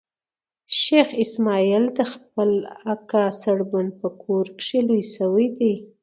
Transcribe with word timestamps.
شېخ 0.79 1.07
اسماعیل 1.23 1.85
د 1.97 1.99
خپل 2.13 2.49
اکا 2.93 3.23
سړبن 3.41 3.87
په 3.99 4.07
کور 4.23 4.45
کښي 4.57 4.79
لوی 4.87 5.03
سوی 5.15 5.45
دئ. 5.57 5.75